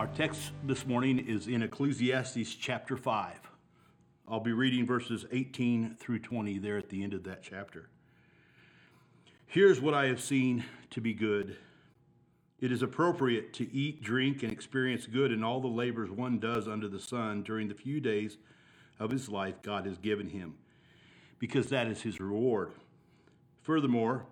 [0.00, 3.34] Our text this morning is in Ecclesiastes chapter 5.
[4.26, 7.90] I'll be reading verses 18 through 20 there at the end of that chapter.
[9.46, 11.54] Here's what I have seen to be good.
[12.62, 16.66] It is appropriate to eat, drink, and experience good in all the labors one does
[16.66, 18.38] under the sun during the few days
[18.98, 20.54] of his life God has given him,
[21.38, 22.72] because that is his reward.
[23.60, 24.24] Furthermore,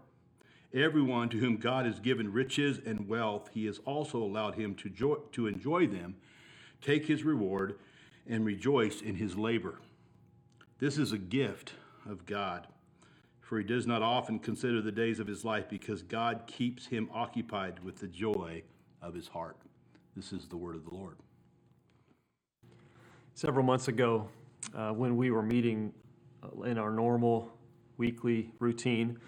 [0.75, 4.89] everyone to whom God has given riches and wealth, he has also allowed him to,
[4.89, 6.17] jo- to enjoy them,
[6.81, 7.79] take his reward,
[8.27, 9.81] and rejoice in his labor.
[10.79, 11.73] This is a gift
[12.09, 12.67] of God,
[13.41, 17.09] for he does not often consider the days of his life because God keeps him
[17.13, 18.63] occupied with the joy
[19.03, 19.57] of his heart.
[20.15, 21.17] This is the word of the Lord.
[23.35, 24.29] Several months ago,
[24.75, 25.93] uh, when we were meeting
[26.43, 27.51] uh, in our normal
[27.97, 29.19] weekly routine,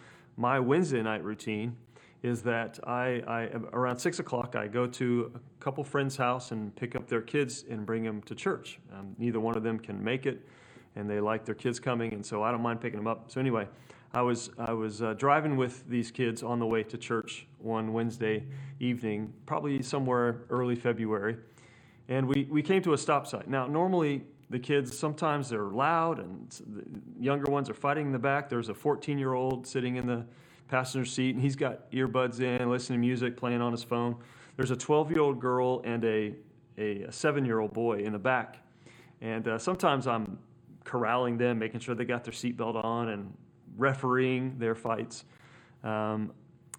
[0.41, 1.77] my Wednesday night routine
[2.23, 6.75] is that I, I around six o'clock I go to a couple friends' house and
[6.77, 8.79] pick up their kids and bring them to church.
[8.93, 10.47] Um, neither one of them can make it,
[10.97, 13.31] and they like their kids coming, and so I don't mind picking them up.
[13.31, 13.69] So anyway,
[14.15, 17.93] I was I was uh, driving with these kids on the way to church one
[17.93, 18.45] Wednesday
[18.81, 21.37] evening, probably somewhere early February,
[22.09, 23.45] and we we came to a stop sign.
[23.47, 28.19] Now normally the kids sometimes they're loud and the younger ones are fighting in the
[28.19, 28.49] back.
[28.49, 30.27] There's a 14 year old sitting in the
[30.69, 34.17] passenger seat and he's got earbuds in listening to music playing on his phone.
[34.57, 36.35] There's a 12 year old girl and a,
[36.77, 38.59] a, a 7 year old boy in the back.
[39.21, 40.39] And uh, sometimes i'm
[40.85, 43.33] corralling them making sure they got their seatbelt on and
[43.77, 45.25] refereeing their fights.
[45.85, 46.33] Um,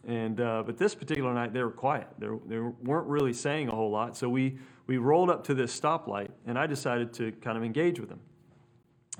[0.06, 2.08] and uh, but this particular night they were quiet.
[2.20, 4.18] They, they weren't really saying a whole lot.
[4.18, 4.58] So we
[4.92, 8.20] we rolled up to this stoplight, and I decided to kind of engage with him.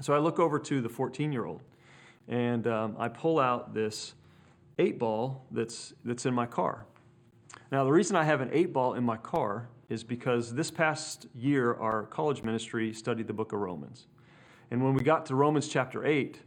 [0.02, 1.62] So I look over to the 14 year old,
[2.28, 4.14] and um, I pull out this
[4.80, 6.86] eight ball that's, that's in my car.
[7.72, 11.28] Now, the reason I have an eight ball in my car is because this past
[11.34, 14.08] year, our college ministry studied the book of Romans.
[14.72, 16.38] And when we got to Romans chapter 8,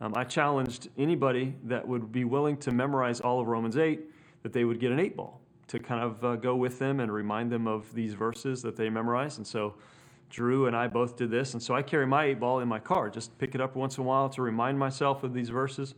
[0.00, 4.00] um, I challenged anybody that would be willing to memorize all of Romans 8
[4.42, 5.41] that they would get an eight ball
[5.72, 8.90] to kind of uh, go with them and remind them of these verses that they
[8.90, 9.38] memorized.
[9.38, 9.74] And so
[10.28, 11.54] Drew and I both did this.
[11.54, 13.96] And so I carry my eight ball in my car, just pick it up once
[13.96, 15.94] in a while to remind myself of these verses.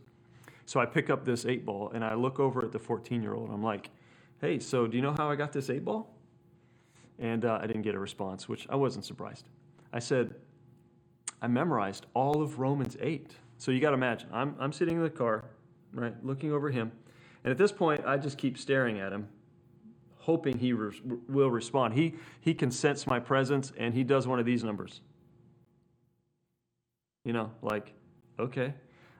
[0.65, 3.33] So I pick up this eight ball and I look over at the 14 year
[3.33, 3.49] old.
[3.51, 3.89] I'm like,
[4.39, 6.09] hey, so do you know how I got this eight ball?
[7.19, 9.43] And uh, I didn't get a response, which I wasn't surprised.
[9.91, 10.35] I said,
[11.41, 13.29] I memorized all of Romans 8.
[13.57, 15.43] So you got to imagine, I'm, I'm sitting in the car,
[15.93, 16.93] right, looking over him.
[17.43, 19.27] And at this point, I just keep staring at him
[20.25, 20.99] hoping he re-
[21.29, 21.93] will respond.
[21.93, 25.01] He, he can sense my presence and he does one of these numbers.
[27.23, 27.93] You know, like,
[28.39, 28.73] okay.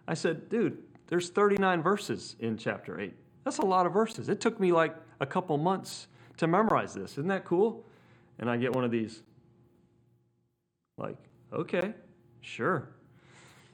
[0.07, 3.13] I said, dude, there's 39 verses in chapter 8.
[3.43, 4.29] That's a lot of verses.
[4.29, 6.07] It took me like a couple months
[6.37, 7.11] to memorize this.
[7.11, 7.85] Isn't that cool?
[8.39, 9.21] And I get one of these.
[10.97, 11.17] Like,
[11.53, 11.93] okay,
[12.41, 12.89] sure.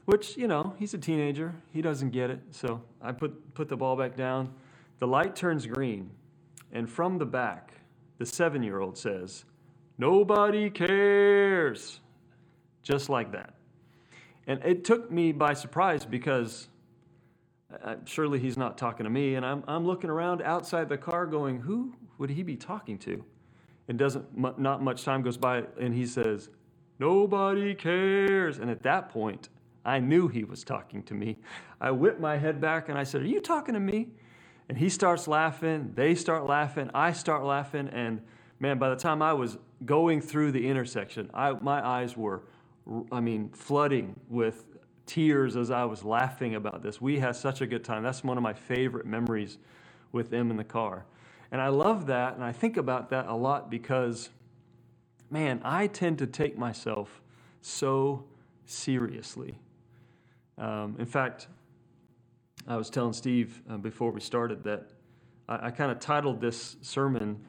[0.04, 1.56] Which, you know, he's a teenager.
[1.72, 2.42] He doesn't get it.
[2.52, 4.54] So I put, put the ball back down.
[5.00, 6.10] The light turns green.
[6.72, 7.74] And from the back,
[8.18, 9.46] the seven year old says,
[9.98, 12.00] Nobody cares.
[12.84, 13.54] Just like that.
[14.48, 16.68] And it took me by surprise because
[17.84, 19.36] uh, surely he's not talking to me.
[19.36, 23.24] And I'm, I'm looking around outside the car going, Who would he be talking to?
[23.88, 24.26] And doesn't,
[24.58, 26.50] not much time goes by, and he says,
[27.00, 28.60] Nobody cares.
[28.60, 29.50] And at that point,
[29.84, 31.38] I knew he was talking to me.
[31.80, 34.10] I whipped my head back and I said, Are you talking to me?
[34.70, 38.22] And he starts laughing, they start laughing, I start laughing, and
[38.60, 42.44] man, by the time I was going through the intersection, I, my eyes were,
[43.12, 44.66] I mean, flooding with
[45.06, 47.02] tears as I was laughing about this.
[47.02, 48.04] We had such a good time.
[48.04, 49.58] That's one of my favorite memories
[50.12, 51.06] with them in the car.
[51.52, 54.30] And I love that, and I think about that a lot because,
[55.30, 57.22] man, I tend to take myself
[57.62, 58.24] so
[58.66, 59.56] seriously.
[60.58, 61.48] Um, in fact,
[62.68, 64.90] I was telling Steve uh, before we started that
[65.48, 67.40] I, I kind of titled this sermon,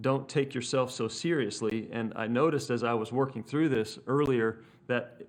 [0.00, 1.88] Don't Take Yourself So Seriously.
[1.92, 5.22] And I noticed as I was working through this earlier that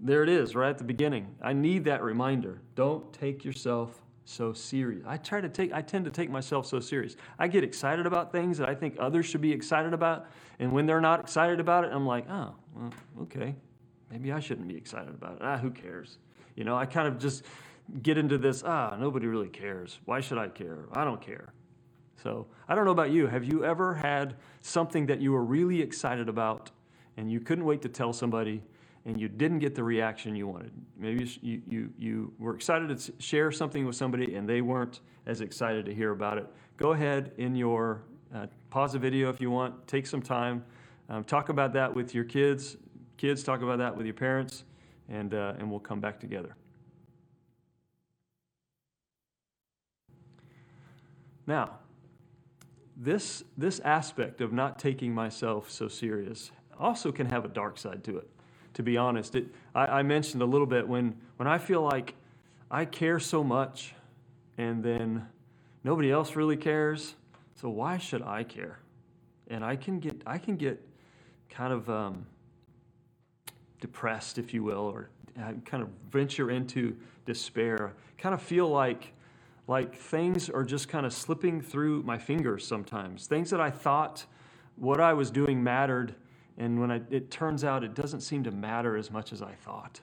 [0.00, 1.34] there it is right at the beginning.
[1.40, 2.60] I need that reminder.
[2.74, 5.04] Don't take yourself so serious.
[5.06, 7.16] I try to take I tend to take myself so serious.
[7.38, 10.26] I get excited about things that I think others should be excited about,
[10.58, 12.92] and when they're not excited about it, I'm like, "Oh, well,
[13.22, 13.54] okay.
[14.10, 15.38] Maybe I shouldn't be excited about it.
[15.42, 16.18] Ah, who cares?"
[16.54, 17.44] You know, I kind of just
[18.02, 20.00] get into this, ah, nobody really cares.
[20.04, 20.86] Why should I care?
[20.92, 21.52] I don't care.
[22.22, 23.26] So I don't know about you.
[23.26, 26.70] Have you ever had something that you were really excited about
[27.16, 28.62] and you couldn't wait to tell somebody
[29.04, 30.72] and you didn't get the reaction you wanted?
[30.96, 35.40] Maybe you, you, you were excited to share something with somebody and they weren't as
[35.40, 36.46] excited to hear about it.
[36.76, 40.64] Go ahead in your Uh, pause the video if you want, take some time,
[41.10, 42.78] um, talk about that with your kids.
[43.18, 44.64] Kids, talk about that with your parents,
[45.08, 46.56] and, uh, and we'll come back together.
[51.46, 51.78] Now,
[52.96, 58.04] this, this aspect of not taking myself so serious also can have a dark side
[58.04, 58.28] to it.
[58.74, 62.14] To be honest, it, I, I mentioned a little bit when, when I feel like
[62.70, 63.94] I care so much
[64.56, 65.26] and then
[65.84, 67.14] nobody else really cares,
[67.54, 68.78] so why should I care?
[69.48, 70.80] And I can get, I can get
[71.50, 72.26] kind of um,
[73.80, 76.96] depressed, if you will, or kind of venture into
[77.26, 77.92] despair.
[78.16, 79.12] Kind of feel like
[79.72, 83.26] like things are just kind of slipping through my fingers sometimes.
[83.26, 84.26] Things that I thought
[84.76, 86.14] what I was doing mattered,
[86.58, 89.52] and when I, it turns out it doesn't seem to matter as much as I
[89.52, 90.02] thought.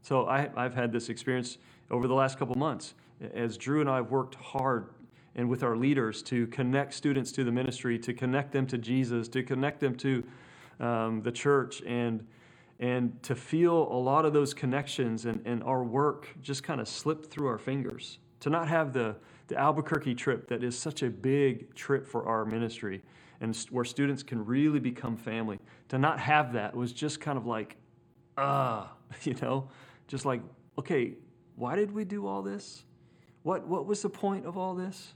[0.00, 1.58] So I, have had this experience
[1.90, 2.94] over the last couple months
[3.34, 4.88] as Drew and I have worked hard
[5.34, 9.28] and with our leaders to connect students to the ministry, to connect them to Jesus,
[9.28, 10.24] to connect them to
[10.80, 12.26] um, the church, and
[12.80, 16.88] and to feel a lot of those connections and, and our work just kind of
[16.88, 19.14] slip through our fingers to not have the,
[19.46, 23.00] the Albuquerque trip that is such a big trip for our ministry
[23.40, 25.60] and where students can really become family.
[25.90, 27.76] To not have that was just kind of like,
[28.36, 29.68] ah, uh, you know,
[30.08, 30.42] just like,
[30.76, 31.14] okay,
[31.54, 32.82] why did we do all this?
[33.44, 35.14] What, what was the point of all this?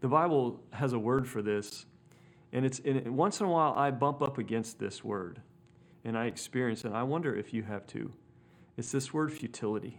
[0.00, 1.86] The Bible has a word for this,
[2.52, 5.40] and it's and once in a while I bump up against this word,
[6.04, 6.92] and I experience it.
[6.92, 8.12] I wonder if you have too.
[8.76, 9.98] It's this word futility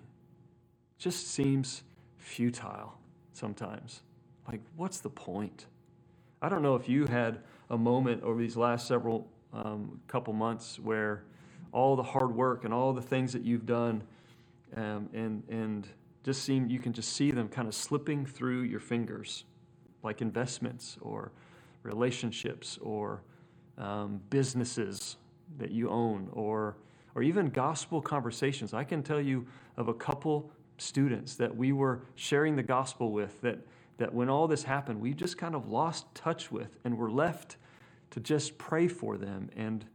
[0.98, 1.84] just seems
[2.18, 2.98] futile
[3.34, 4.02] sometimes.
[4.48, 5.66] Like, what's the point?
[6.42, 7.40] I don't know if you had
[7.70, 11.24] a moment over these last several um, couple months where
[11.72, 14.04] all the hard work and all the things that you've done
[14.76, 15.88] um, and, and
[16.24, 19.46] just seem you can just see them kind of slipping through your fingers
[20.04, 21.32] like investments or
[21.84, 23.22] relationships or
[23.78, 25.18] um, businesses
[25.58, 26.78] that you own or
[27.16, 28.74] or even gospel conversations.
[28.74, 29.48] I can tell you
[29.78, 33.60] of a couple students that we were sharing the gospel with that,
[33.98, 37.58] that when all this happened, we just kind of lost touch with and were left
[38.12, 39.50] to just pray for them.
[39.56, 39.86] And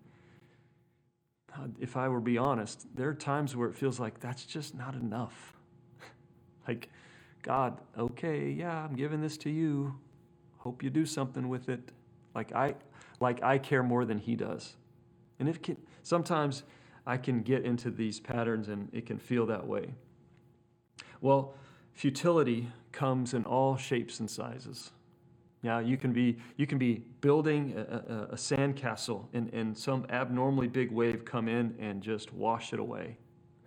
[1.79, 4.95] if I were be honest, there are times where it feels like that's just not
[4.95, 5.55] enough.
[6.69, 6.89] like,
[7.43, 9.95] God, okay, yeah, I'm giving this to you.
[10.59, 11.93] Hope you do something with it.
[12.35, 12.75] Like I,
[13.19, 14.77] like I care more than He does.
[15.39, 16.63] And it can sometimes
[17.07, 19.95] I can get into these patterns and it can feel that way.
[21.21, 21.55] Well,
[21.93, 24.93] futility comes in all shapes and sizes.
[25.63, 30.69] Now, you can be, you can be building a, a, sandcastle and, and some abnormally
[30.69, 33.19] big wave come in and just wash it away.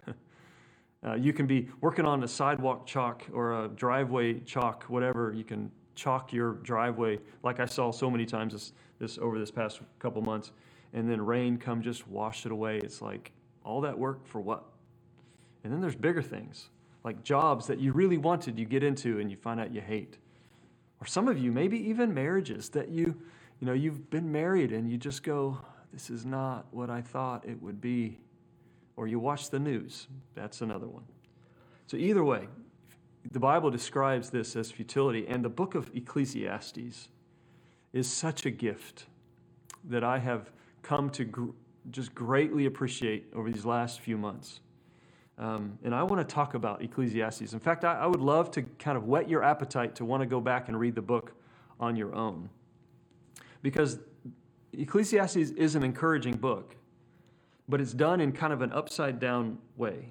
[1.05, 5.33] uh, you can be working on a sidewalk chalk or a driveway chalk, whatever.
[5.35, 9.51] You can chalk your driveway, like I saw so many times this, this over this
[9.51, 10.51] past couple months,
[10.93, 12.79] and then rain come just wash it away.
[12.79, 13.31] It's like
[13.63, 14.63] all that work for what?
[15.63, 16.69] And then there's bigger things
[17.03, 20.17] like jobs that you really wanted, you get into and you find out you hate.
[21.01, 23.15] Or some of you, maybe even marriages that you,
[23.59, 25.57] you know, you've been married and you just go,
[25.91, 28.19] this is not what I thought it would be.
[28.95, 30.07] Or you watch the news.
[30.33, 31.03] That's another one.
[31.87, 32.47] So, either way,
[33.31, 37.09] the Bible describes this as futility, and the book of Ecclesiastes
[37.91, 39.05] is such a gift
[39.83, 40.51] that I have
[40.81, 41.49] come to gr-
[41.91, 44.59] just greatly appreciate over these last few months.
[45.37, 47.53] Um, and I want to talk about Ecclesiastes.
[47.53, 50.27] In fact, I, I, would love to kind of whet your appetite to want to
[50.27, 51.33] go back and read the book
[51.79, 52.49] on your own.
[53.63, 53.97] Because
[54.73, 56.75] Ecclesiastes is an encouraging book,
[57.67, 60.09] but it's done in kind of an upside down way.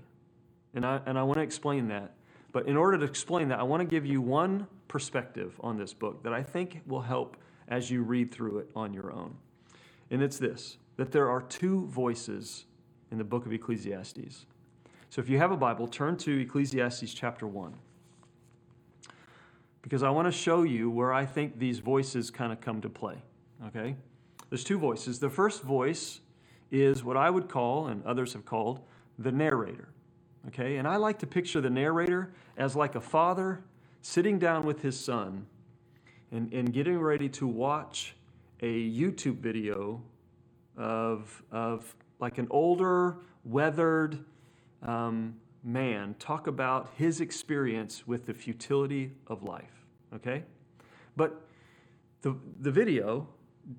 [0.74, 2.14] And I, and I want to explain that.
[2.50, 5.94] But in order to explain that, I want to give you one perspective on this
[5.94, 7.36] book that I think will help
[7.68, 9.36] as you read through it on your own.
[10.10, 12.66] And it's this that there are two voices
[13.10, 14.44] in the book of Ecclesiastes.
[15.12, 17.74] So if you have a Bible, turn to Ecclesiastes chapter 1.
[19.82, 22.88] Because I want to show you where I think these voices kind of come to
[22.88, 23.16] play.
[23.66, 23.94] Okay?
[24.48, 25.18] There's two voices.
[25.18, 26.20] The first voice
[26.70, 28.80] is what I would call, and others have called,
[29.18, 29.90] the narrator.
[30.48, 30.78] Okay?
[30.78, 33.62] And I like to picture the narrator as like a father
[34.00, 35.44] sitting down with his son
[36.30, 38.16] and, and getting ready to watch
[38.62, 40.00] a YouTube video
[40.74, 44.24] of, of like an older, weathered,
[44.82, 45.34] um,
[45.64, 49.86] man talk about his experience with the futility of life.
[50.14, 50.44] Okay?
[51.16, 51.46] But
[52.22, 53.28] the, the video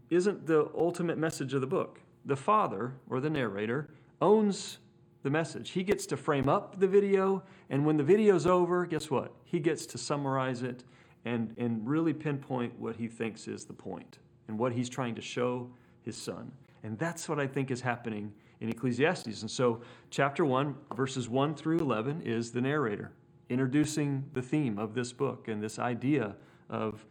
[0.10, 2.00] isn't the ultimate message of the book.
[2.26, 3.90] The father or the narrator
[4.22, 4.78] owns
[5.24, 5.72] the message.
[5.72, 9.34] He gets to frame up the video, and when the video's over, guess what?
[9.44, 10.84] He gets to summarize it
[11.26, 15.22] and, and really pinpoint what he thinks is the point and what he's trying to
[15.22, 15.70] show
[16.02, 16.52] his son.
[16.84, 19.42] And that's what I think is happening in Ecclesiastes.
[19.42, 23.12] And so, chapter 1, verses 1 through 11, is the narrator
[23.50, 26.36] introducing the theme of this book and this idea
[26.70, 27.06] of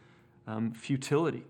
[0.47, 1.44] um, futility.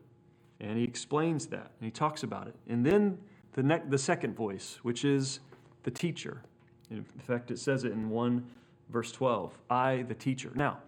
[0.61, 2.57] And he explains that and he talks about it.
[2.69, 3.17] And then
[3.53, 5.39] the, ne- the second voice, which is
[5.85, 6.43] the teacher.
[6.91, 8.45] In fact, it says it in 1
[8.91, 10.51] verse 12 I, the teacher.
[10.55, 10.79] Now,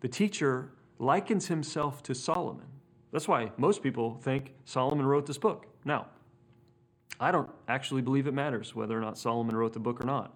[0.00, 2.66] the teacher likens himself to Solomon.
[3.10, 5.66] That's why most people think Solomon wrote this book.
[5.84, 6.06] Now,
[7.18, 10.34] I don't actually believe it matters whether or not Solomon wrote the book or not.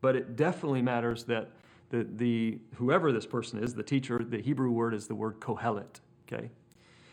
[0.00, 1.50] But it definitely matters that
[1.90, 6.00] the, the whoever this person is, the teacher, the Hebrew word is the word kohelet.
[6.26, 6.50] Okay?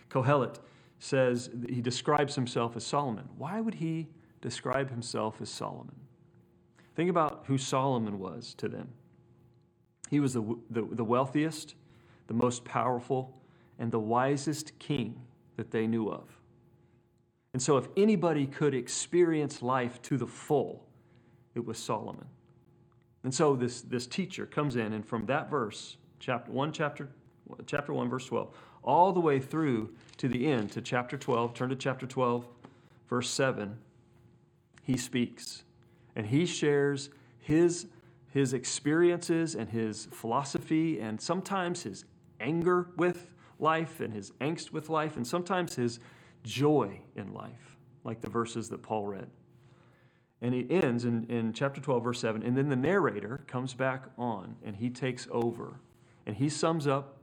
[0.10, 0.60] Kohelet
[1.00, 3.29] says he describes himself as Solomon.
[3.38, 4.08] Why would he
[4.41, 5.96] describe himself as Solomon?
[6.96, 8.89] Think about who Solomon was to them.
[10.10, 11.75] He was the, the, the wealthiest,
[12.27, 13.41] the most powerful,
[13.79, 15.22] and the wisest king
[15.55, 16.40] that they knew of.
[17.53, 20.86] And so, if anybody could experience life to the full,
[21.53, 22.27] it was Solomon.
[23.24, 27.10] And so, this, this teacher comes in, and from that verse, chapter 1, chapter,
[27.65, 31.70] chapter 1, verse 12, all the way through to the end, to chapter 12, turn
[31.70, 32.48] to chapter 12,
[33.10, 33.77] verse 7,
[34.84, 35.63] he speaks.
[36.15, 37.88] And he shares his,
[38.29, 42.05] his experiences and his philosophy, and sometimes his
[42.39, 43.29] anger with
[43.60, 46.00] life and his angst with life, and sometimes his
[46.43, 49.27] joy in life, like the verses that Paul read.
[50.41, 52.41] And he ends in, in chapter 12, verse 7.
[52.43, 55.79] And then the narrator comes back on and he takes over.
[56.25, 57.17] And he sums up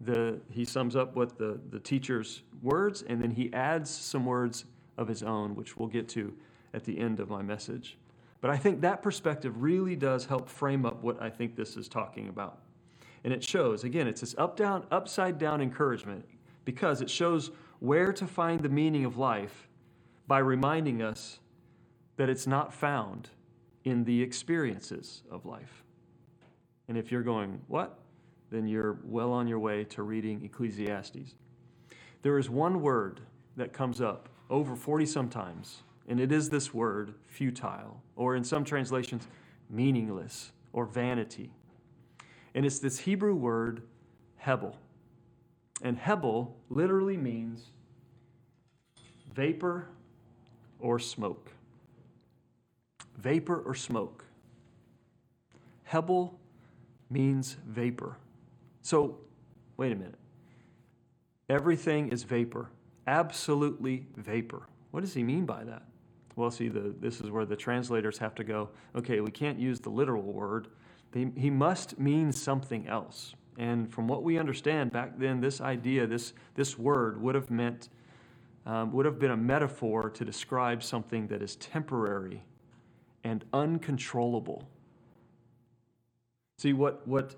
[0.00, 4.64] the he sums up what the, the teacher's words, and then he adds some words
[4.96, 6.34] of his own, which we'll get to
[6.72, 7.98] at the end of my message.
[8.40, 11.88] But I think that perspective really does help frame up what I think this is
[11.88, 12.60] talking about.
[13.24, 16.24] And it shows, again, it's this up down, upside down encouragement
[16.64, 19.68] because it shows where to find the meaning of life
[20.26, 21.38] by reminding us
[22.16, 23.30] that it's not found
[23.84, 25.84] in the experiences of life.
[26.88, 27.98] And if you're going, what?
[28.50, 31.34] Then you're well on your way to reading Ecclesiastes.
[32.22, 33.20] There is one word
[33.56, 38.64] that comes up over 40 sometimes, and it is this word, futile, or in some
[38.64, 39.28] translations,
[39.70, 41.52] meaningless or vanity.
[42.54, 43.82] And it's this Hebrew word,
[44.36, 44.76] hebel.
[45.82, 47.66] And hebel literally means
[49.34, 49.88] vapor
[50.80, 51.52] or smoke.
[53.16, 54.24] Vapor or smoke.
[55.84, 56.38] Hebel
[57.10, 58.16] means vapor.
[58.82, 59.18] So,
[59.76, 60.18] wait a minute.
[61.48, 62.70] Everything is vapor,
[63.06, 64.68] absolutely vapor.
[64.90, 65.82] What does he mean by that?
[66.36, 69.80] Well, see, the, this is where the translators have to go, okay, we can't use
[69.80, 70.68] the literal word.
[71.14, 73.34] he must mean something else.
[73.58, 77.88] And from what we understand back then, this idea, this, this word would have meant,
[78.64, 82.44] um, would have been a metaphor to describe something that is temporary
[83.24, 84.62] and uncontrollable.
[86.58, 87.34] See, what, what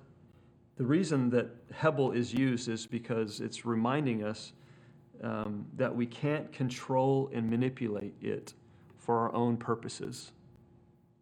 [0.76, 4.52] the reason that Hebel is used is because it's reminding us
[5.22, 8.52] um, that we can't control and manipulate it
[8.98, 10.32] for our own purposes.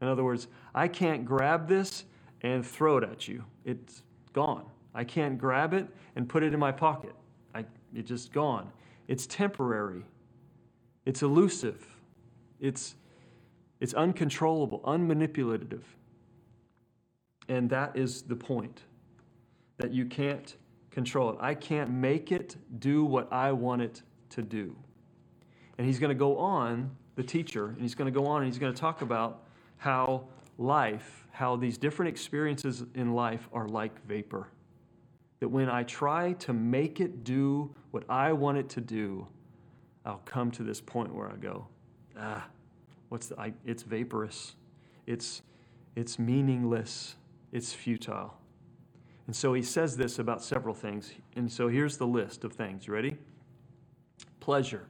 [0.00, 2.04] In other words, I can't grab this
[2.42, 3.44] and throw it at you.
[3.64, 4.02] It's
[4.32, 4.64] gone.
[4.98, 5.86] I can't grab it
[6.16, 7.14] and put it in my pocket.
[7.54, 7.64] I,
[7.94, 8.72] it's just gone.
[9.06, 10.02] It's temporary.
[11.06, 11.86] It's elusive.
[12.58, 12.96] It's,
[13.78, 15.82] it's uncontrollable, unmanipulative.
[17.48, 18.82] And that is the point
[19.76, 20.56] that you can't
[20.90, 21.36] control it.
[21.38, 24.74] I can't make it do what I want it to do.
[25.78, 28.52] And he's going to go on, the teacher, and he's going to go on and
[28.52, 29.44] he's going to talk about
[29.76, 30.24] how
[30.58, 34.48] life, how these different experiences in life are like vapor
[35.40, 39.26] that when I try to make it do what I want it to do,
[40.04, 41.66] I'll come to this point where I go,
[42.18, 42.46] ah,
[43.08, 44.54] what's the, I, it's vaporous,
[45.06, 45.42] it's,
[45.94, 47.16] it's meaningless,
[47.52, 48.34] it's futile.
[49.26, 51.12] And so he says this about several things.
[51.36, 52.86] And so here's the list of things.
[52.86, 53.16] You ready?
[54.40, 54.86] Pleasure.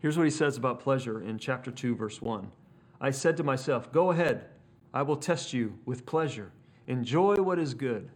[0.00, 2.50] Here's what he says about pleasure in chapter 2, verse 1.
[3.00, 4.46] I said to myself, Go ahead,
[4.92, 6.50] I will test you with pleasure.
[6.88, 8.10] Enjoy what is good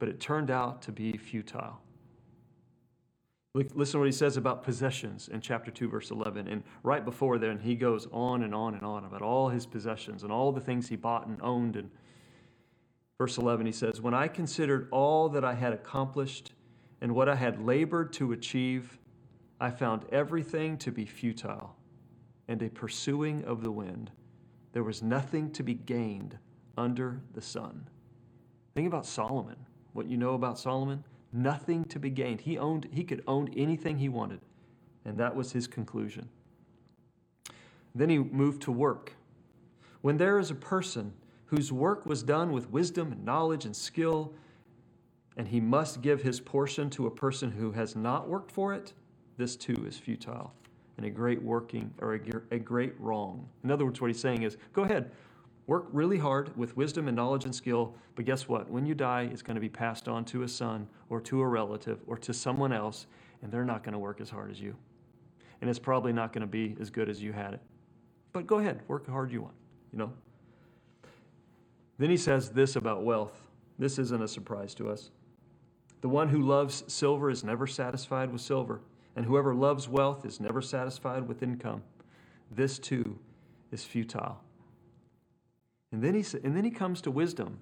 [0.00, 1.78] but it turned out to be futile.
[3.52, 6.48] Listen to what he says about possessions in chapter 2, verse 11.
[6.48, 10.22] And right before then, he goes on and on and on about all his possessions
[10.22, 11.76] and all the things he bought and owned.
[11.76, 11.90] And
[13.18, 16.52] verse 11, he says, When I considered all that I had accomplished
[17.00, 18.98] and what I had labored to achieve,
[19.60, 21.76] I found everything to be futile
[22.48, 24.12] and a pursuing of the wind.
[24.72, 26.38] There was nothing to be gained
[26.78, 27.88] under the sun.
[28.74, 29.56] Think about Solomon
[29.92, 32.42] what you know about Solomon, nothing to be gained.
[32.42, 34.40] He owned he could own anything he wanted.
[35.04, 36.28] And that was his conclusion.
[37.94, 39.14] Then he moved to work.
[40.02, 41.12] When there is a person
[41.46, 44.32] whose work was done with wisdom and knowledge and skill,
[45.36, 48.92] and he must give his portion to a person who has not worked for it,
[49.36, 50.52] this too is futile
[50.96, 52.20] and a great working or a,
[52.50, 53.48] a great wrong.
[53.64, 55.10] In other words, what he's saying is go ahead,
[55.70, 58.68] work really hard with wisdom and knowledge and skill, but guess what?
[58.68, 61.46] When you die, it's going to be passed on to a son or to a
[61.46, 63.06] relative or to someone else,
[63.40, 64.74] and they're not going to work as hard as you.
[65.60, 67.60] And it's probably not going to be as good as you had it.
[68.32, 69.54] But go ahead, work hard you want,
[69.92, 70.12] you know?
[71.98, 73.40] Then he says this about wealth.
[73.78, 75.12] This isn't a surprise to us.
[76.00, 78.80] The one who loves silver is never satisfied with silver,
[79.14, 81.84] and whoever loves wealth is never satisfied with income.
[82.50, 83.20] This too
[83.70, 84.42] is futile.
[85.92, 87.58] And then he, and then he comes to wisdom.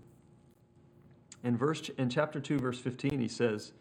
[1.44, 3.72] In, verse, in chapter 2, verse 15, he says,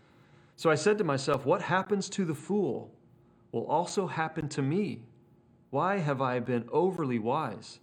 [0.55, 2.93] So I said to myself, What happens to the fool
[3.51, 5.01] will also happen to me.
[5.69, 7.79] Why have I been overly wise?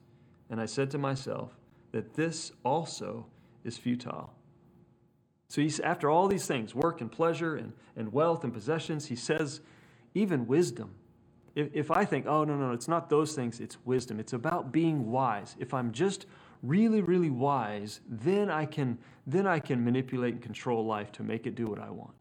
[0.48, 1.56] And I said to myself,
[1.94, 3.24] that this also
[3.62, 4.34] is futile.
[5.46, 9.14] So he's, after all these things, work and pleasure and, and wealth and possessions, he
[9.14, 9.60] says,
[10.12, 10.90] even wisdom.
[11.54, 14.18] If, if I think, oh, no, no, it's not those things, it's wisdom.
[14.18, 15.54] It's about being wise.
[15.60, 16.26] If I'm just
[16.64, 21.46] really, really wise, then I can, then I can manipulate and control life to make
[21.46, 22.14] it do what I want.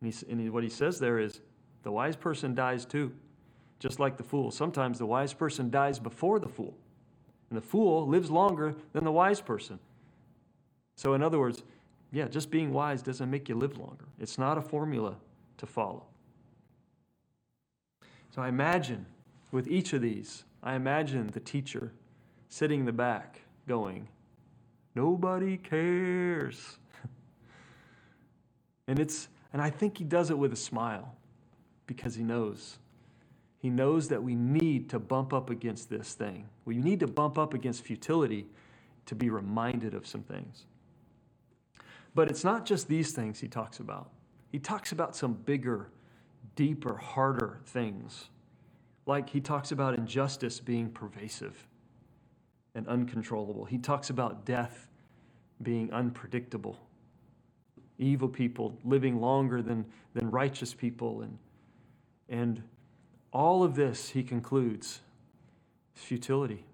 [0.00, 1.40] And, he, and what he says there is,
[1.84, 3.12] the wise person dies too,
[3.78, 4.50] just like the fool.
[4.50, 6.76] Sometimes the wise person dies before the fool.
[7.50, 9.78] And the fool lives longer than the wise person.
[10.96, 11.62] So, in other words,
[12.12, 14.04] yeah, just being wise doesn't make you live longer.
[14.18, 15.16] It's not a formula
[15.58, 16.04] to follow.
[18.34, 19.06] So, I imagine
[19.50, 21.92] with each of these, I imagine the teacher
[22.52, 24.06] sitting in the back going,
[24.94, 26.76] Nobody cares.
[28.86, 31.14] and it's and I think he does it with a smile
[31.86, 32.76] because he knows
[33.56, 36.46] he knows that we need to bump up against this thing.
[36.66, 38.46] We need to bump up against futility
[39.06, 40.66] to be reminded of some things.
[42.14, 44.10] But it's not just these things he talks about.
[44.50, 45.88] He talks about some bigger,
[46.54, 48.28] deeper, harder things.
[49.06, 51.66] Like he talks about injustice being pervasive
[52.74, 53.64] and uncontrollable.
[53.64, 54.88] He talks about death
[55.62, 56.78] being unpredictable,
[57.98, 61.38] evil people living longer than, than righteous people, and,
[62.28, 62.62] and
[63.32, 65.00] all of this, he concludes,
[65.96, 66.64] is futility.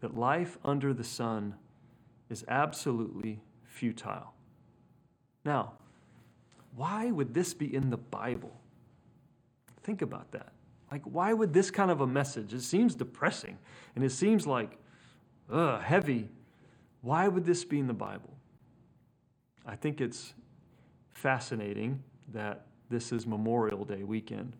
[0.00, 1.56] That life under the sun
[2.30, 4.32] is absolutely futile.
[5.44, 5.72] Now,
[6.74, 8.56] why would this be in the Bible?
[9.82, 10.52] Think about that.
[10.90, 12.52] Like, why would this kind of a message?
[12.54, 13.58] It seems depressing
[13.94, 14.78] and it seems like
[15.50, 16.28] ugh, heavy.
[17.02, 18.34] Why would this be in the Bible?
[19.66, 20.34] I think it's
[21.10, 24.56] fascinating that this is Memorial Day weekend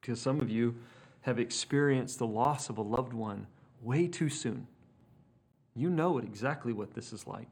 [0.00, 0.74] because some of you
[1.22, 3.46] have experienced the loss of a loved one
[3.82, 4.66] way too soon.
[5.74, 7.48] You know exactly what this is like.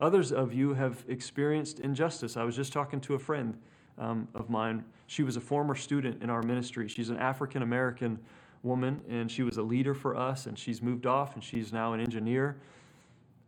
[0.00, 2.36] Others of you have experienced injustice.
[2.36, 3.56] I was just talking to a friend
[3.98, 4.84] um, of mine.
[5.06, 6.88] She was a former student in our ministry.
[6.88, 8.18] She's an African American
[8.62, 11.92] woman, and she was a leader for us, and she's moved off, and she's now
[11.92, 12.56] an engineer.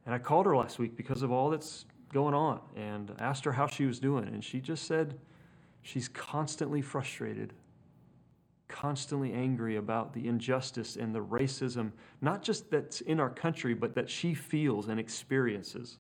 [0.06, 3.52] And I called her last week because of all that's going on and asked her
[3.52, 4.28] how she was doing.
[4.28, 5.18] And she just said
[5.82, 7.54] she's constantly frustrated
[8.68, 13.94] constantly angry about the injustice and the racism, not just that's in our country, but
[13.94, 15.98] that she feels and experiences.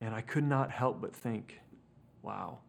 [0.00, 1.60] And I could not help but think,
[2.22, 2.60] wow,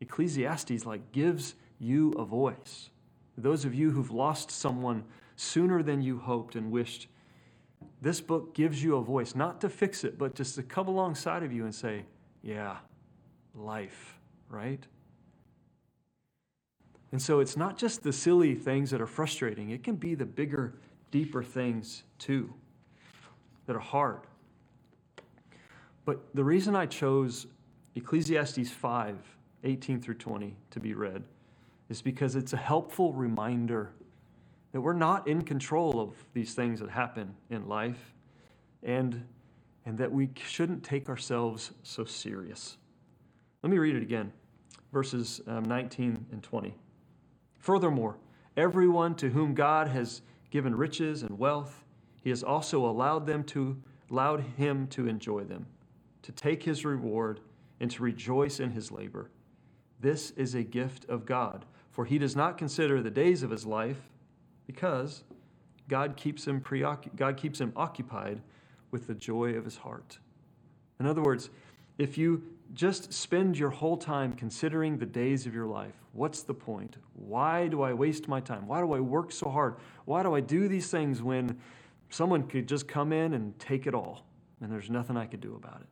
[0.00, 2.90] Ecclesiastes like gives you a voice.
[3.36, 5.04] Those of you who've lost someone
[5.36, 7.08] sooner than you hoped and wished,
[8.02, 11.42] this book gives you a voice, not to fix it, but just to come alongside
[11.42, 12.04] of you and say,
[12.42, 12.76] yeah,
[13.54, 14.86] life, right?
[17.12, 20.24] And so it's not just the silly things that are frustrating, it can be the
[20.24, 20.74] bigger,
[21.10, 22.52] deeper things too
[23.66, 24.20] that are hard.
[26.04, 27.46] But the reason I chose
[27.94, 29.16] Ecclesiastes 5
[29.62, 31.22] 18 through 20 to be read
[31.90, 33.90] is because it's a helpful reminder
[34.72, 38.14] that we're not in control of these things that happen in life
[38.82, 39.26] and,
[39.84, 42.78] and that we shouldn't take ourselves so serious.
[43.62, 44.32] Let me read it again
[44.92, 46.74] verses um, 19 and 20.
[47.58, 48.16] Furthermore,
[48.56, 51.84] everyone to whom God has given riches and wealth,
[52.22, 53.76] he has also allowed them to
[54.10, 55.66] allowed him to enjoy them,
[56.22, 57.40] to take his reward
[57.78, 59.30] and to rejoice in his labor.
[60.00, 63.66] This is a gift of God, for he does not consider the days of his
[63.66, 63.98] life
[64.66, 65.24] because
[65.88, 68.40] God keeps him preoccupied, God keeps him occupied
[68.90, 70.18] with the joy of his heart.
[70.98, 71.50] In other words,
[71.98, 76.54] if you just spend your whole time considering the days of your life, what's the
[76.54, 76.96] point?
[77.14, 78.66] Why do I waste my time?
[78.66, 79.76] Why do I work so hard?
[80.04, 81.58] Why do I do these things when
[82.10, 84.24] someone could just come in and take it all
[84.60, 85.88] and there's nothing I could do about it?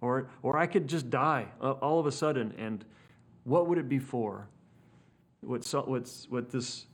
[0.00, 2.84] Or, or I could just die all of a sudden, and
[3.44, 4.48] what would it be for?
[5.40, 6.86] What, what's, what this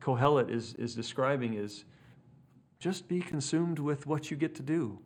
[0.00, 1.84] Kohelet is, is describing is
[2.78, 4.98] just be consumed with what you get to do.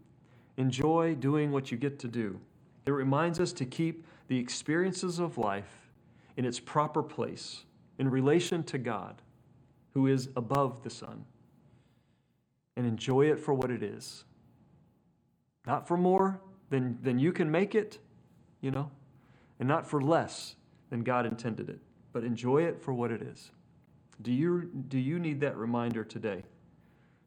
[0.57, 2.41] Enjoy doing what you get to do.
[2.87, 5.91] It reminds us to keep the experiences of life
[6.37, 7.65] in its proper place,
[7.99, 9.23] in relation to God,
[9.95, 11.25] who is above the sun,
[12.77, 14.25] and enjoy it for what it is.
[15.67, 17.99] Not for more than, than you can make it,
[18.61, 18.91] you know,
[19.59, 20.57] and not for less
[20.89, 21.81] than God intended it,
[22.13, 23.51] but enjoy it for what it is.
[24.23, 26.43] Do you, do you need that reminder today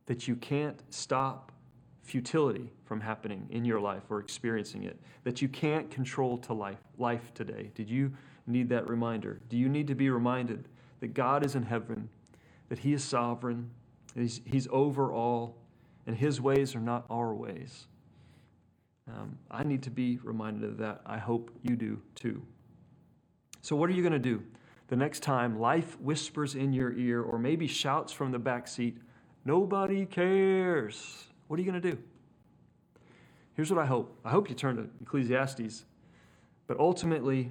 [0.05, 1.51] that you can't stop
[2.03, 6.79] futility from happening in your life or experiencing it, that you can't control to life,
[6.97, 7.71] life today?
[7.75, 8.11] Did you
[8.45, 9.39] need that reminder?
[9.49, 10.67] Do you need to be reminded
[10.99, 12.09] that God is in heaven,
[12.69, 13.71] that He is sovereign,
[14.15, 15.57] He's, he's over all,
[16.05, 17.87] and His ways are not our ways?
[19.07, 21.01] Um, I need to be reminded of that.
[21.05, 22.41] I hope you do too.
[23.61, 24.43] So, what are you going to do
[24.93, 28.95] the next time life whispers in your ear or maybe shouts from the back seat,
[29.43, 31.25] Nobody cares?
[31.47, 31.97] What are you going to do?
[33.55, 35.85] Here's what I hope I hope you turn to Ecclesiastes,
[36.67, 37.49] but ultimately,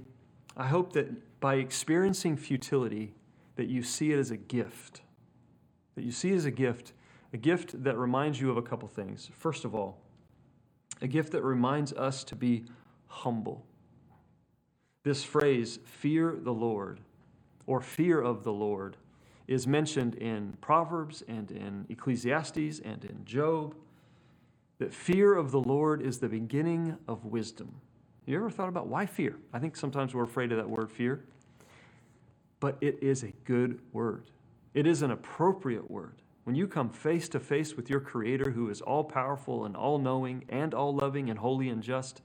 [0.57, 3.13] I hope that by experiencing futility,
[3.57, 5.01] that you see it as a gift.
[5.97, 6.93] That you see it as a gift,
[7.33, 9.29] a gift that reminds you of a couple things.
[9.37, 9.99] First of all,
[11.01, 12.67] a gift that reminds us to be
[13.09, 13.67] humble.
[15.03, 17.01] This phrase, fear the Lord,
[17.67, 18.97] or fear of the Lord,
[19.49, 23.75] is mentioned in Proverbs and in Ecclesiastes and in Job.
[24.79, 27.75] That fear of the Lord is the beginning of wisdom.
[28.27, 29.37] You ever thought about why fear?
[29.53, 31.25] I think sometimes we're afraid of that word fear,
[32.61, 34.31] but it is a good word.
[34.75, 36.15] It is an appropriate word.
[36.45, 39.99] When you come face to face with your Creator who is all powerful and all
[39.99, 42.23] knowing and all loving and holy and just,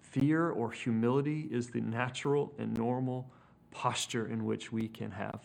[0.00, 3.30] fear or humility is the natural and normal
[3.76, 5.38] posture in which we can have.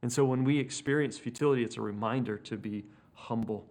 [0.00, 2.84] And so when we experience futility, it's a reminder to be
[3.14, 3.66] humble,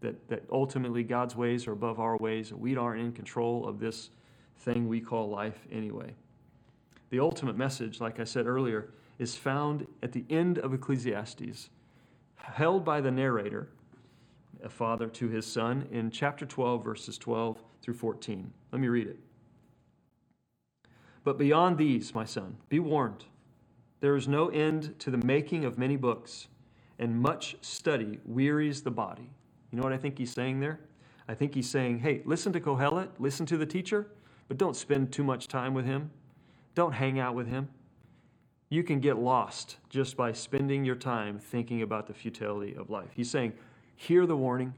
[0.00, 3.80] that, that ultimately God's ways are above our ways, and we aren't in control of
[3.80, 4.10] this
[4.58, 6.14] thing we call life anyway.
[7.10, 11.70] The ultimate message, like I said earlier, is found at the end of Ecclesiastes
[12.36, 13.70] held by the narrator,
[14.62, 18.52] a father to his son, in chapter 12, verses 12 through 14.
[18.70, 19.18] Let me read it.
[21.24, 23.24] But beyond these, my son, be warned.
[24.00, 26.48] There is no end to the making of many books,
[26.98, 29.30] and much study wearies the body.
[29.70, 30.80] You know what I think he's saying there?
[31.26, 34.06] I think he's saying, hey, listen to Kohelet, listen to the teacher,
[34.46, 36.10] but don't spend too much time with him.
[36.74, 37.68] Don't hang out with him
[38.74, 43.10] you can get lost just by spending your time thinking about the futility of life.
[43.14, 43.52] He's saying,
[43.94, 44.74] hear the warning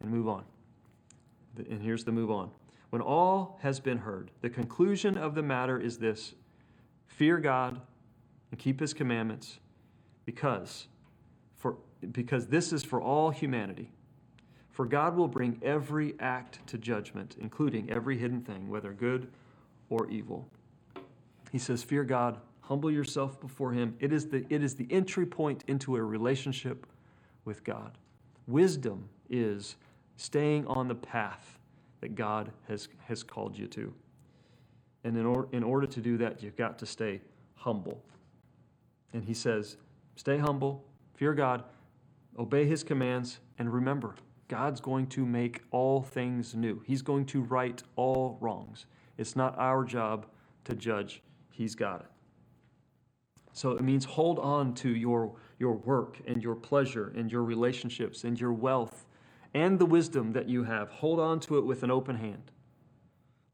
[0.00, 0.44] and move on.
[1.56, 2.50] And here's the move on.
[2.90, 6.34] When all has been heard, the conclusion of the matter is this
[7.06, 7.80] fear God
[8.50, 9.58] and keep his commandments
[10.24, 10.86] because
[11.56, 11.76] for
[12.12, 13.90] because this is for all humanity.
[14.70, 19.28] For God will bring every act to judgment, including every hidden thing, whether good
[19.88, 20.46] or evil.
[21.50, 23.94] He says, Fear God Humble yourself before Him.
[24.00, 26.84] It is the, it is the entry point into a relationship
[27.44, 27.96] with God.
[28.48, 29.76] Wisdom is
[30.16, 31.55] staying on the path
[32.00, 33.92] that God has, has called you to.
[35.04, 37.20] And in, or, in order to do that, you've got to stay
[37.54, 38.04] humble.
[39.12, 39.76] And He says,
[40.16, 41.64] stay humble, fear God,
[42.38, 44.14] obey His commands, and remember,
[44.48, 46.82] God's going to make all things new.
[46.86, 48.86] He's going to right all wrongs.
[49.18, 50.26] It's not our job
[50.64, 52.06] to judge, He's got it.
[53.52, 58.24] So it means hold on to your, your work and your pleasure and your relationships
[58.24, 59.05] and your wealth
[59.56, 60.90] and the wisdom that you have.
[60.90, 62.50] Hold on to it with an open hand.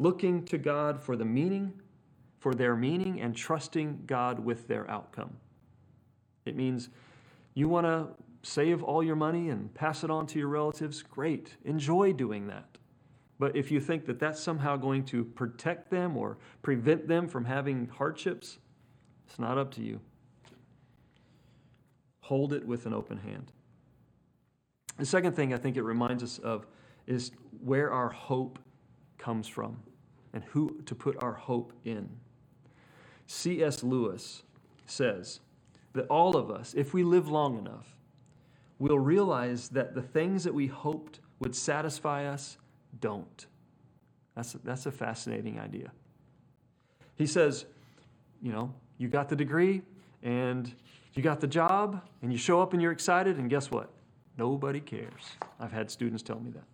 [0.01, 1.81] Looking to God for the meaning,
[2.41, 5.37] for their meaning, and trusting God with their outcome.
[6.45, 6.89] It means
[7.55, 8.09] you want to
[8.43, 11.05] save all your money and pass it on to your relatives.
[11.05, 11.57] Great.
[11.65, 12.79] Enjoy doing that.
[13.39, 17.45] But if you think that that's somehow going to protect them or prevent them from
[17.45, 18.59] having hardships,
[19.29, 20.01] it's not up to you.
[22.23, 23.53] Hold it with an open hand.
[24.99, 26.67] The second thing I think it reminds us of
[27.07, 27.33] is
[27.65, 28.59] where our hope
[29.19, 29.79] comes from
[30.33, 32.09] and who to put our hope in.
[33.27, 33.83] C.S.
[33.83, 34.43] Lewis
[34.87, 35.41] says
[35.93, 37.97] that all of us, if we live long enough,
[38.79, 42.59] will realize that the things that we hoped would satisfy us
[43.01, 43.47] don't.
[44.35, 45.93] That's a, that's a fascinating idea.
[47.17, 47.67] He says,
[48.41, 49.83] you know, you got the degree
[50.23, 50.73] and
[51.15, 53.91] you got the job and you show up and you're excited, and guess what?
[54.43, 55.37] Nobody cares.
[55.61, 56.65] I've had students tell me that.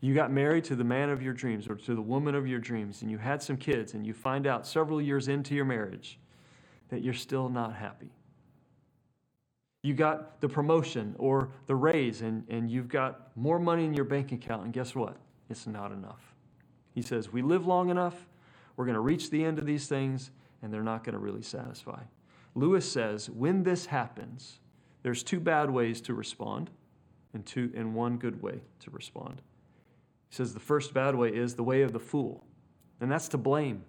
[0.00, 2.58] You got married to the man of your dreams or to the woman of your
[2.58, 6.18] dreams, and you had some kids, and you find out several years into your marriage
[6.88, 8.10] that you're still not happy.
[9.84, 14.04] You got the promotion or the raise, and, and you've got more money in your
[14.04, 15.16] bank account, and guess what?
[15.48, 16.34] It's not enough.
[16.92, 18.26] He says, We live long enough,
[18.74, 21.42] we're going to reach the end of these things, and they're not going to really
[21.42, 22.02] satisfy.
[22.56, 24.58] Lewis says, When this happens,
[25.04, 26.70] there's two bad ways to respond
[27.34, 29.42] and, two, and one good way to respond.
[30.30, 32.42] He says the first bad way is the way of the fool,
[33.00, 33.84] and that's to blame.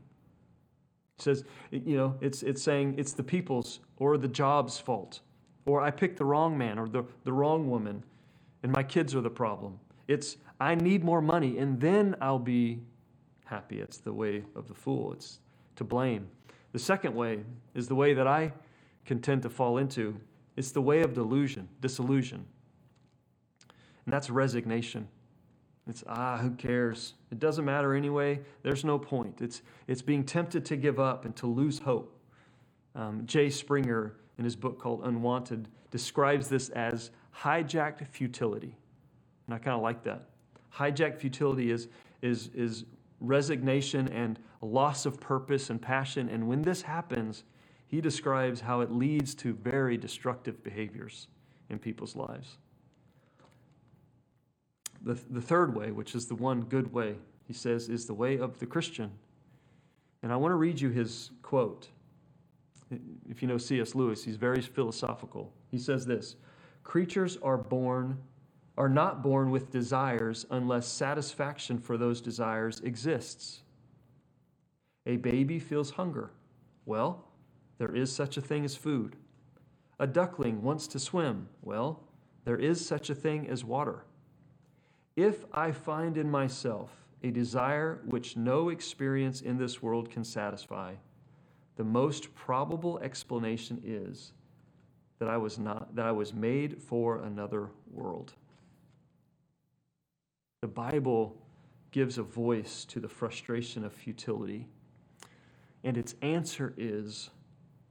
[1.18, 5.22] He says, you know, it's, it's saying it's the people's or the job's fault,
[5.66, 8.04] or I picked the wrong man or the, the wrong woman,
[8.62, 9.80] and my kids are the problem.
[10.10, 12.82] It's I need more money, and then I'll be
[13.46, 13.80] happy.
[13.80, 15.40] It's the way of the fool, it's
[15.78, 16.28] to blame.
[16.74, 17.40] The second way
[17.74, 18.52] is the way that I
[19.06, 20.20] can tend to fall into
[20.56, 22.46] it's the way of delusion, disillusion.
[24.06, 25.08] And that's resignation.
[25.88, 27.14] It's, ah, who cares?
[27.32, 28.40] It doesn't matter anyway.
[28.64, 29.42] There's no point.
[29.42, 32.18] It's, it's being tempted to give up and to lose hope.
[32.96, 38.76] Um, Jay Stringer, in his book called Unwanted, describes this as hijacked futility.
[39.46, 40.30] And I kind of like that.
[40.74, 41.88] Hijacked futility is,
[42.22, 42.86] is, is
[43.20, 46.30] resignation and loss of purpose and passion.
[46.30, 47.44] And when this happens,
[47.88, 51.28] he describes how it leads to very destructive behaviors
[51.70, 52.58] in people's lives.
[55.02, 57.16] The, the third way, which is the one good way,
[57.48, 59.12] he says, is the way of the Christian.
[60.24, 61.90] And I want to read you his quote.
[63.30, 63.94] If you know C.S.
[63.94, 65.54] Lewis, he's very philosophical.
[65.70, 66.36] He says this
[66.84, 68.18] Creatures are born,
[68.78, 73.62] are not born with desires unless satisfaction for those desires exists.
[75.06, 76.32] A baby feels hunger.
[76.86, 77.25] Well,
[77.78, 79.16] there is such a thing as food.
[80.00, 81.50] A duckling wants to swim.
[81.62, 82.04] Well,
[82.44, 84.06] there is such a thing as water.
[85.16, 86.92] If I find in myself
[87.24, 90.96] a desire which no experience in this world can satisfy,
[91.76, 94.34] the most probable explanation is
[95.20, 98.34] that I was not that I was made for another world.
[100.62, 101.42] The Bible
[101.92, 104.68] gives a voice to the frustration of futility,
[105.84, 107.30] and its answer is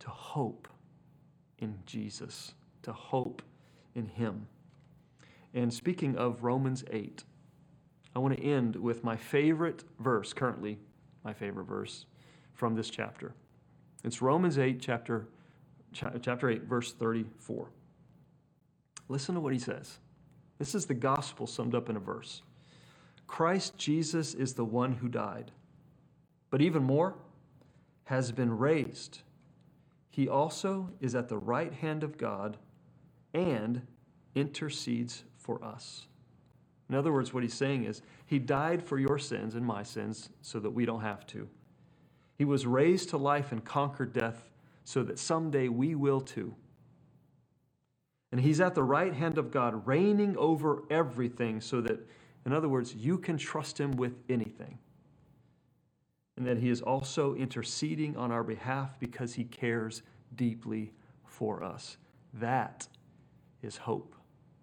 [0.00, 0.68] to hope
[1.58, 3.42] in Jesus, to hope
[3.94, 4.46] in Him.
[5.54, 7.24] And speaking of Romans 8,
[8.14, 10.78] I want to end with my favorite verse, currently,
[11.24, 12.06] my favorite verse
[12.52, 13.34] from this chapter.
[14.04, 15.28] It's Romans 8, chapter,
[15.92, 17.68] chapter 8, verse 34.
[19.08, 19.98] Listen to what he says.
[20.58, 22.42] This is the gospel summed up in a verse.
[23.26, 25.50] Christ Jesus is the one who died,
[26.50, 27.14] but even more,
[28.04, 29.20] has been raised
[30.14, 32.56] he also is at the right hand of God
[33.32, 33.82] and
[34.36, 36.06] intercedes for us.
[36.88, 40.28] In other words, what he's saying is, He died for your sins and my sins
[40.40, 41.48] so that we don't have to.
[42.38, 44.48] He was raised to life and conquered death
[44.84, 46.54] so that someday we will too.
[48.30, 51.98] And He's at the right hand of God, reigning over everything so that,
[52.46, 54.78] in other words, you can trust Him with anything
[56.36, 60.02] and that He is also interceding on our behalf because He cares
[60.34, 60.92] deeply
[61.24, 61.96] for us.
[62.34, 62.88] That
[63.62, 64.14] is hope,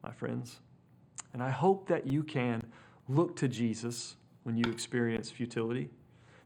[0.04, 0.60] my friends.
[1.34, 2.62] And I hope that you can
[3.08, 5.90] look to Jesus when you experience futility.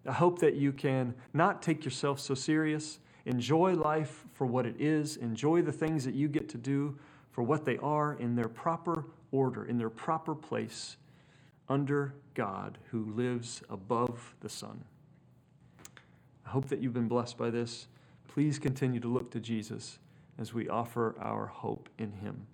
[0.07, 4.75] I hope that you can not take yourself so serious, enjoy life for what it
[4.79, 6.97] is, enjoy the things that you get to do
[7.31, 10.97] for what they are in their proper order, in their proper place
[11.67, 14.83] under God who lives above the sun.
[16.45, 17.87] I hope that you've been blessed by this.
[18.27, 19.99] Please continue to look to Jesus
[20.37, 22.47] as we offer our hope in him.